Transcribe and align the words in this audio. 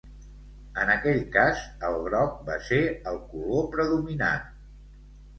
En 0.83 0.91
aquell 0.93 1.19
cas 1.35 1.59
el 1.89 1.97
groc 2.07 2.39
va 2.47 2.55
ser 2.69 2.79
el 3.11 3.19
color 3.35 3.67
predominant 3.75 4.49